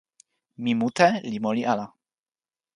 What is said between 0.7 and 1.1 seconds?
mute